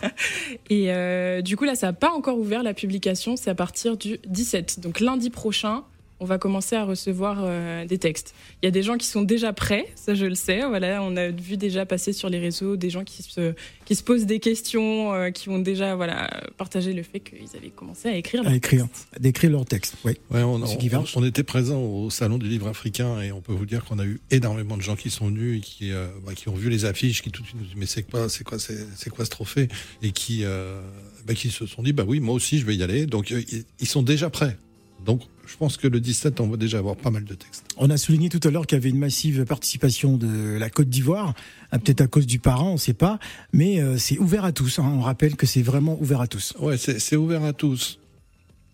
Et 0.70 0.92
euh, 0.94 1.42
du 1.42 1.58
coup, 1.58 1.66
là, 1.66 1.76
ça 1.76 1.88
n'a 1.88 1.94
pas 1.94 2.12
encore 2.12 2.38
ouvert 2.40 2.64
la 2.64 2.74
publication. 2.74 3.36
C'est 3.36 3.50
à 3.50 3.56
partir 3.56 3.98
du 3.98 4.18
17. 4.26 4.80
Donc 4.80 5.02
lundi 5.02 5.30
prochain, 5.30 5.84
on 6.20 6.26
va 6.26 6.38
commencer 6.38 6.76
à 6.76 6.86
recevoir 6.86 7.40
euh, 7.42 7.86
des 7.86 7.98
textes. 7.98 8.34
Il 8.62 8.66
y 8.66 8.68
a 8.68 8.72
des 8.72 8.84
gens 8.84 8.98
qui 8.98 9.08
sont 9.08 9.24
déjà 9.24 9.52
prêts, 9.54 9.88
ça 9.96 10.16
je 10.16 10.26
le 10.26 10.36
sais. 10.36 10.66
Voilà, 10.66 11.02
on 11.04 11.16
a 11.18 11.30
vu 11.30 11.58
déjà 11.58 11.86
passer 11.86 12.14
sur 12.14 12.30
les 12.30 12.40
réseaux 12.40 12.76
des 12.78 12.90
gens 12.90 13.04
qui 13.04 13.24
se, 13.24 13.54
qui 13.86 13.96
se 13.96 14.04
posent 14.04 14.26
des 14.26 14.40
questions, 14.40 15.14
euh, 15.14 15.32
qui 15.32 15.50
ont 15.50 15.60
déjà 15.60 15.96
voilà, 15.96 16.30
partagé 16.58 16.94
le 16.94 17.04
fait 17.04 17.20
qu'ils 17.20 17.56
avaient 17.58 17.70
commencé 17.70 18.08
à 18.08 18.16
écrire. 18.16 18.42
À 18.42 18.44
leurs 18.46 18.54
écrire, 18.54 18.88
textes. 18.88 19.08
d'écrire 19.20 19.50
leur 19.52 19.66
texte. 19.66 19.96
Oui. 20.06 20.14
Ouais, 20.32 20.44
on, 20.44 20.62
on- 20.64 21.04
on 21.16 21.24
était 21.26 21.44
présent 21.44 21.82
au 21.82 22.10
salon 22.10 22.38
du 22.38 22.48
livre 22.48 22.68
africain 22.68 23.22
et 23.22 23.32
on 23.32 23.42
peut 23.42 23.54
vous 23.54 23.66
dire 23.66 23.84
qu'on 23.84 24.00
a 24.00 24.06
eu 24.06 24.22
énormément 24.32 24.78
de 24.78 24.82
gens 24.82 24.96
qui 24.96 25.10
sont 25.10 25.28
venus 25.28 25.58
et 25.58 25.62
qui, 25.62 25.92
euh, 25.92 26.08
bah, 26.26 26.34
qui 26.36 26.48
ont 26.50 26.56
vu 26.56 26.70
les 26.70 26.86
affiches, 26.86 27.22
qui 27.22 27.32
tout 27.32 27.42
de 27.42 27.48
suite 27.48 27.60
nous 27.60 27.66
disent 27.66 27.76
mais 27.76 27.86
c'est 27.86 28.04
quoi, 28.04 28.30
c'est 28.30 28.44
quoi, 28.44 28.60
c'est, 28.60 28.78
c'est 28.96 29.10
quoi 29.10 29.26
ce 29.26 29.30
trophée? 29.30 29.68
Et 30.02 30.12
qui, 30.12 30.44
euh, 30.44 30.82
bah, 31.28 31.34
qui 31.34 31.50
se 31.50 31.66
sont 31.66 31.84
dit 31.84 31.92
bah 31.94 32.04
oui 32.08 32.20
moi 32.20 32.34
aussi 32.36 32.60
je 32.60 32.66
vais 32.66 32.76
y 32.76 32.84
aller. 32.84 33.06
Donc 33.06 33.32
euh, 33.32 33.42
ils, 33.52 33.66
ils 33.80 33.88
sont 33.88 34.04
déjà 34.04 34.30
prêts. 34.30 34.58
Donc 35.06 35.22
je 35.46 35.58
pense 35.58 35.78
que 35.78 35.88
le 35.88 36.00
17 36.00 36.40
on 36.40 36.48
va 36.48 36.58
déjà 36.58 36.78
avoir 36.78 36.96
pas 36.96 37.12
mal 37.12 37.24
de 37.26 37.34
textes. 37.34 37.66
On 37.78 37.90
a 37.90 37.98
souligné 37.98 38.30
tout 38.30 38.40
à 38.44 38.50
l'heure 38.52 38.66
qu'il 38.66 38.78
y 38.78 38.82
avait 38.82 38.90
une 38.90 38.98
massive 39.00 39.44
participation 39.46 40.18
de 40.18 40.58
la 40.58 40.70
Côte 40.70 40.90
d'Ivoire, 40.90 41.34
Ah, 41.72 41.80
peut-être 41.80 42.02
à 42.02 42.08
cause 42.08 42.26
du 42.28 42.40
parent, 42.40 42.70
on 42.70 42.74
ne 42.74 42.78
sait 42.78 42.94
pas, 42.94 43.20
mais 43.52 43.82
euh, 43.82 43.98
c'est 43.98 44.18
ouvert 44.20 44.46
à 44.46 44.52
tous. 44.52 44.80
hein. 44.80 44.92
On 44.98 45.02
rappelle 45.02 45.36
que 45.36 45.46
c'est 45.46 45.62
vraiment 45.62 46.00
ouvert 46.02 46.22
à 46.22 46.28
tous. 46.28 46.54
Ouais, 46.60 46.78
c'est, 46.78 47.00
c'est 47.00 47.16
ouvert 47.16 47.44
à 47.44 47.54
tous 47.54 48.00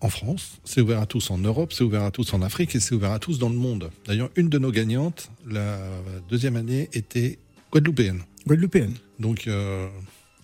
en 0.02 0.10
France, 0.10 0.60
c'est 0.64 0.80
ouvert 0.80 1.02
à 1.02 1.06
tous 1.06 1.30
en 1.30 1.38
Europe, 1.40 1.74
c'est 1.74 1.84
ouvert 1.84 2.04
à 2.04 2.12
tous 2.12 2.34
en 2.34 2.42
Afrique 2.42 2.74
et 2.76 2.80
c'est 2.80 2.96
ouvert 2.96 3.12
à 3.12 3.20
tous 3.20 3.38
dans 3.38 3.50
le 3.50 3.56
monde. 3.58 3.90
D'ailleurs 4.08 4.30
une 4.38 4.48
de 4.48 4.58
nos 4.58 4.72
gagnantes 4.72 5.30
la 5.46 5.78
deuxième 6.30 6.56
année 6.56 6.90
était 6.94 7.38
guadeloupéenne. 7.74 8.22
Guadeloupéenne. 8.48 8.94
Donc 9.20 9.48
euh, 9.48 9.90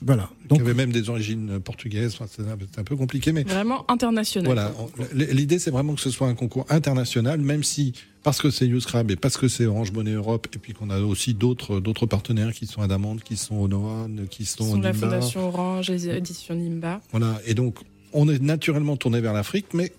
Voilà. 0.02 0.30
qui 0.42 0.48
Donc, 0.50 0.62
avait 0.62 0.74
même 0.74 0.92
des 0.92 1.10
origines 1.10 1.60
portugaises. 1.60 2.16
Enfin, 2.20 2.26
c'est 2.30 2.80
un, 2.80 2.84
peu 2.84 2.96
compliqué, 2.96 3.32
mais 3.32 3.44
Vraiment 3.44 3.90
international. 3.90 4.46
voilà. 4.46 4.72
L'idée, 5.14 5.60
c'est 5.60 5.72
vraiment 5.72 5.96
que 5.96 6.02
ce 6.02 6.10
soit 6.10 6.28
un 6.28 6.36
concours 6.36 6.66
international, 6.70 7.40
même 7.40 7.64
si 7.64 7.94
parce 8.24 8.42
que 8.42 8.50
c'est 8.50 8.68
Uscrab 8.68 9.12
et 9.12 9.16
parce 9.16 9.38
que 9.38 9.48
c'est 9.48 9.66
Orange 9.66 9.92
Monnaie 9.92 10.14
Europe, 10.14 10.48
et 10.54 10.58
puis 10.58 10.74
qu'on 10.74 10.90
a 10.90 11.00
aussi 11.00 11.34
d'autres 11.34 11.80
d'autres 11.80 12.08
partenaires 12.08 12.54
qui 12.54 12.66
sont 12.66 12.82
Adamant, 12.82 13.16
qui 13.18 13.38
sont 13.38 13.56
au 13.56 13.68
Noan, 13.68 14.28
qui 14.30 14.46
sont 14.46 14.64
au 14.64 14.72
sont 14.72 14.82
la 14.82 14.92
Nimba. 14.92 15.08
Fondation 15.08 15.48
Orange, 15.48 15.90
les 15.90 16.10
éditions 16.10 16.56
Nimba. 16.56 17.02
Voilà. 17.12 17.40
Et 17.46 17.54
donc, 17.54 17.78
on 18.14 18.28
est 18.28 18.42
naturellement 18.42 18.98
tourné 18.98 19.22
vers 19.22 19.34
l'Afrique, 19.34 19.68
mais 19.74 19.94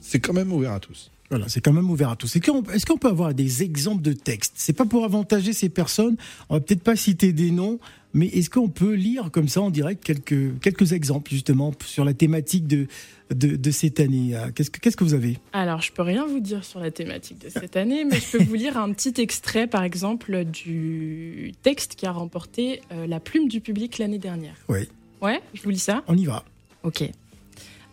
c'est 0.00 0.20
quand 0.20 0.32
même 0.32 0.52
ouvert 0.52 0.72
à 0.72 0.80
tous. 0.80 1.10
Voilà, 1.32 1.48
c'est 1.48 1.62
quand 1.62 1.72
même 1.72 1.90
ouvert 1.90 2.10
à 2.10 2.16
tous. 2.16 2.36
Est-ce 2.36 2.84
qu'on 2.84 2.98
peut 2.98 3.08
avoir 3.08 3.32
des 3.32 3.62
exemples 3.62 4.02
de 4.02 4.12
textes? 4.12 4.52
C'est 4.56 4.74
pas 4.74 4.84
pour 4.84 5.02
avantager 5.02 5.54
ces 5.54 5.70
personnes. 5.70 6.18
On 6.50 6.56
va 6.56 6.60
peut-être 6.60 6.82
pas 6.82 6.94
citer 6.94 7.32
des 7.32 7.50
noms, 7.50 7.78
mais 8.12 8.26
est-ce 8.26 8.50
qu'on 8.50 8.68
peut 8.68 8.92
lire 8.92 9.30
comme 9.30 9.48
ça 9.48 9.62
en 9.62 9.70
direct 9.70 10.04
quelques 10.04 10.60
quelques 10.60 10.92
exemples 10.92 11.30
justement 11.30 11.72
sur 11.86 12.04
la 12.04 12.12
thématique 12.12 12.66
de 12.66 12.86
de, 13.34 13.56
de 13.56 13.70
cette 13.70 13.98
année? 13.98 14.36
Euh, 14.36 14.50
Qu'est-ce 14.54 14.70
que 14.70 14.78
qu'est-ce 14.78 14.94
que 14.98 15.04
vous 15.04 15.14
avez? 15.14 15.38
Alors, 15.54 15.80
je 15.80 15.90
peux 15.90 16.02
rien 16.02 16.26
vous 16.26 16.40
dire 16.40 16.66
sur 16.66 16.80
la 16.80 16.90
thématique 16.90 17.38
de 17.38 17.48
cette 17.48 17.78
année, 17.78 18.04
mais 18.04 18.20
je 18.20 18.36
peux 18.36 18.44
vous 18.44 18.54
lire 18.54 18.76
un 18.76 18.92
petit 18.92 19.14
extrait, 19.18 19.66
par 19.66 19.84
exemple, 19.84 20.44
du 20.44 21.52
texte 21.62 21.94
qui 21.94 22.04
a 22.04 22.12
remporté 22.12 22.82
euh, 22.92 23.06
la 23.06 23.20
plume 23.20 23.48
du 23.48 23.62
public 23.62 23.96
l'année 23.96 24.18
dernière. 24.18 24.56
Oui. 24.68 24.80
Ouais, 25.22 25.40
je 25.54 25.62
vous 25.62 25.70
lis 25.70 25.78
ça. 25.78 26.04
On 26.08 26.16
y 26.18 26.26
va. 26.26 26.44
Ok. 26.82 27.10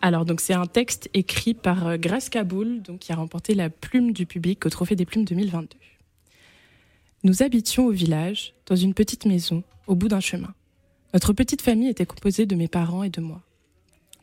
Alors, 0.02 0.24
donc, 0.24 0.40
c'est 0.40 0.54
un 0.54 0.66
texte 0.66 1.10
écrit 1.12 1.54
par 1.54 1.86
euh, 1.86 1.96
Grace 1.98 2.30
Kaboul, 2.30 2.80
donc, 2.82 3.00
qui 3.00 3.12
a 3.12 3.16
remporté 3.16 3.54
la 3.54 3.68
plume 3.68 4.12
du 4.12 4.24
public 4.24 4.64
au 4.64 4.70
Trophée 4.70 4.96
des 4.96 5.04
Plumes 5.04 5.24
2022. 5.24 5.76
Nous 7.22 7.42
habitions 7.42 7.86
au 7.86 7.90
village, 7.90 8.54
dans 8.66 8.76
une 8.76 8.94
petite 8.94 9.26
maison, 9.26 9.62
au 9.86 9.94
bout 9.94 10.08
d'un 10.08 10.20
chemin. 10.20 10.54
Notre 11.12 11.34
petite 11.34 11.60
famille 11.60 11.88
était 11.88 12.06
composée 12.06 12.46
de 12.46 12.54
mes 12.54 12.68
parents 12.68 13.02
et 13.02 13.10
de 13.10 13.20
moi. 13.20 13.42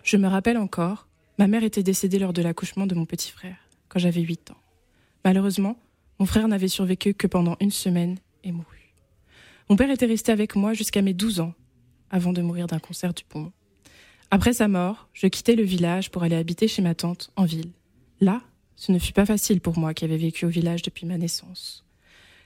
Je 0.04 0.18
me 0.18 0.28
rappelle 0.28 0.58
encore, 0.58 1.08
ma 1.38 1.48
mère 1.48 1.64
était 1.64 1.84
décédée 1.84 2.18
lors 2.18 2.34
de 2.34 2.42
l'accouchement 2.42 2.88
de 2.88 2.96
mon 2.96 3.06
petit 3.06 3.32
frère, 3.32 3.58
quand 3.88 4.00
j'avais 4.00 4.22
8 4.22 4.52
ans. 4.52 4.58
Malheureusement, 5.24 5.78
mon 6.18 6.26
frère 6.26 6.48
n'avait 6.48 6.70
survécu 6.70 7.14
que 7.14 7.28
pendant 7.28 7.56
une 7.60 7.72
semaine 7.72 8.18
et 8.44 8.52
mourut. 8.52 8.94
Mon 9.70 9.76
père 9.76 9.92
était 9.92 10.06
resté 10.06 10.32
avec 10.32 10.56
moi 10.56 10.74
jusqu'à 10.74 11.04
mes 11.04 11.14
12 11.14 11.42
ans, 11.42 11.54
avant 12.10 12.34
de 12.34 12.42
mourir 12.42 12.66
d'un 12.66 12.80
cancer 12.80 13.14
du 13.14 13.24
poumon. 13.26 13.52
Après 14.30 14.54
sa 14.54 14.68
mort, 14.68 15.08
je 15.14 15.28
quittai 15.28 15.56
le 15.56 15.64
village 15.64 16.12
pour 16.12 16.24
aller 16.24 16.36
habiter 16.36 16.68
chez 16.68 16.82
ma 16.82 16.96
tante 16.96 17.32
en 17.38 17.46
ville. 17.46 17.72
Là, 18.20 18.42
ce 18.76 18.92
ne 18.92 19.00
fut 19.00 19.14
pas 19.14 19.26
facile 19.26 19.62
pour 19.62 19.78
moi 19.78 19.94
qui 19.94 20.04
avais 20.04 20.18
vécu 20.18 20.46
au 20.46 20.50
village 20.50 20.82
depuis 20.82 21.06
ma 21.06 21.18
naissance. 21.18 21.86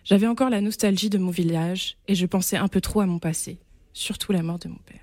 J'avais 0.04 0.28
encore 0.28 0.50
la 0.50 0.62
nostalgie 0.62 1.10
de 1.10 1.18
mon 1.18 1.32
village 1.32 1.98
et 2.08 2.16
je 2.16 2.26
pensais 2.28 2.58
un 2.58 2.68
peu 2.68 2.82
trop 2.82 3.02
à 3.02 3.06
mon 3.08 3.20
passé, 3.20 3.60
surtout 3.94 4.32
la 4.32 4.44
mort 4.44 4.60
de 4.60 4.70
mon 4.70 4.80
père. 4.86 5.00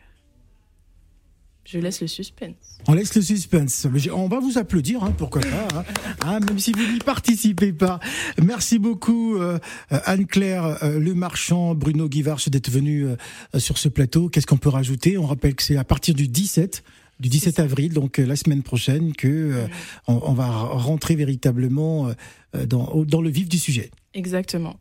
Je 1.70 1.78
laisse 1.78 2.00
le 2.00 2.06
suspense. 2.06 2.78
On 2.86 2.94
laisse 2.94 3.14
le 3.14 3.20
suspense. 3.20 3.86
On 4.14 4.26
va 4.26 4.40
vous 4.40 4.56
applaudir, 4.56 5.04
hein, 5.04 5.12
pourquoi 5.14 5.42
pas, 5.42 5.68
hein. 5.74 5.84
Hein, 6.24 6.40
même 6.40 6.58
si 6.58 6.72
vous 6.72 6.90
n'y 6.90 6.98
participez 6.98 7.74
pas. 7.74 8.00
Merci 8.42 8.78
beaucoup 8.78 9.36
euh, 9.36 9.58
Anne-Claire 9.90 10.82
euh, 10.82 10.98
Le 10.98 11.12
Marchand, 11.12 11.74
Bruno 11.74 12.08
Guivarch 12.08 12.48
d'être 12.48 12.70
venus 12.70 13.06
euh, 13.54 13.58
sur 13.58 13.76
ce 13.76 13.90
plateau. 13.90 14.30
Qu'est-ce 14.30 14.46
qu'on 14.46 14.56
peut 14.56 14.70
rajouter? 14.70 15.18
On 15.18 15.26
rappelle 15.26 15.54
que 15.54 15.62
c'est 15.62 15.76
à 15.76 15.84
partir 15.84 16.14
du 16.14 16.26
17 16.26 16.82
du 17.20 17.28
17 17.28 17.56
ça. 17.56 17.62
avril, 17.64 17.92
donc 17.92 18.16
la 18.16 18.36
semaine 18.36 18.62
prochaine, 18.62 19.12
que 19.12 19.66
on, 20.06 20.20
on 20.22 20.32
va 20.34 20.46
rentrer 20.46 21.16
véritablement 21.16 22.12
dans, 22.54 23.20
le 23.20 23.28
vif 23.28 23.48
du 23.48 23.58
sujet. 23.58 23.90
Exactement. 24.14 24.76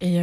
Et 0.00 0.18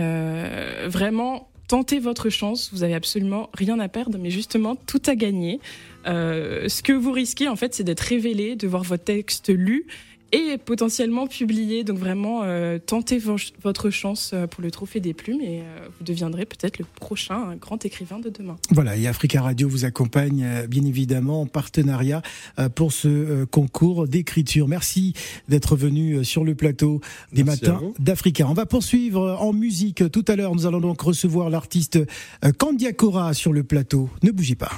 vraiment, 0.88 1.52
tentez 1.72 2.00
votre 2.00 2.30
chance. 2.30 2.70
Vous 2.74 2.84
avez 2.84 2.94
absolument 2.94 3.50
rien 3.54 3.80
à 3.80 3.88
perdre, 3.88 4.18
mais 4.20 4.30
justement 4.30 4.76
tout 4.76 5.02
à 5.06 5.16
gagner. 5.16 5.62
Euh, 6.06 6.68
ce 6.68 6.84
que 6.84 6.92
vous 6.92 7.14
risquez, 7.14 7.48
en 7.48 7.56
fait, 7.56 7.74
c'est 7.74 7.86
d'être 7.86 8.02
révélé, 8.02 8.58
de 8.58 8.68
voir 8.68 8.84
votre 8.84 9.06
texte 9.06 9.48
lu 9.48 9.86
et 10.32 10.58
potentiellement 10.58 11.28
publié. 11.28 11.84
Donc 11.84 11.98
vraiment, 11.98 12.42
euh, 12.44 12.80
tentez 12.80 13.18
vo- 13.18 13.36
votre 13.64 13.90
chance 13.90 14.32
euh, 14.34 14.48
pour 14.48 14.62
le 14.62 14.72
trophée 14.72 15.00
des 15.00 15.14
plumes 15.14 15.42
et 15.42 15.62
euh, 15.62 15.88
vous 15.98 16.04
deviendrez 16.06 16.46
peut-être 16.46 16.80
le 16.80 16.86
prochain 16.96 17.56
grand 17.56 17.84
écrivain 17.86 18.20
de 18.20 18.30
demain. 18.30 18.58
Voilà, 18.70 18.96
et 18.96 19.08
Africa 19.08 19.42
Radio 19.42 19.68
vous 19.68 19.86
accompagne 19.86 20.44
euh, 20.44 20.68
bien 20.68 20.86
évidemment 20.86 21.42
en 21.42 21.46
partenariat 21.48 22.22
euh, 22.60 22.70
pour 22.70 22.92
ce 22.92 23.08
euh, 23.08 23.46
concours 23.46 24.08
d'écriture. 24.08 24.68
Merci 24.68 25.14
d'être 25.50 25.76
venu 25.76 26.14
euh, 26.16 26.24
sur 26.24 26.44
le 26.44 26.56
plateau 26.56 27.02
des 27.34 27.44
Merci 27.44 27.66
matins 27.66 27.82
d'Africa. 28.00 28.48
On 28.48 28.54
va 28.54 28.66
poursuivre 28.66 29.38
en 29.40 29.54
musique 29.54 30.10
tout 30.12 30.26
à 30.28 30.36
l'heure. 30.36 30.56
Nous 30.56 30.66
allons 30.66 30.80
donc 30.82 31.02
recevoir 31.02 31.50
l'artiste 31.50 31.98
euh, 32.46 32.52
Candiacora 32.58 33.34
sur 33.34 33.54
le 33.54 33.64
plateau. 33.64 34.10
Ne 34.24 34.32
bougez 34.32 34.56
pas. 34.56 34.72